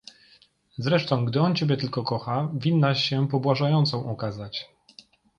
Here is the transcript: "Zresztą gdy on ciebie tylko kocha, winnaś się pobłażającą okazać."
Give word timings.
"Zresztą 0.77 1.25
gdy 1.25 1.41
on 1.41 1.55
ciebie 1.55 1.77
tylko 1.77 2.03
kocha, 2.03 2.49
winnaś 2.53 3.09
się 3.09 3.27
pobłażającą 3.27 4.05
okazać." 4.11 4.69